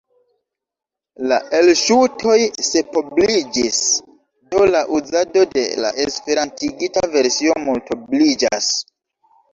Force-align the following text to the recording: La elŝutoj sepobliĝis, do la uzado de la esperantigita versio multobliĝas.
La 1.31 1.35
elŝutoj 1.57 2.37
sepobliĝis, 2.69 3.81
do 4.55 4.65
la 4.77 4.83
uzado 5.01 5.45
de 5.55 5.67
la 5.85 5.93
esperantigita 6.07 7.05
versio 7.19 7.59
multobliĝas. 7.69 8.73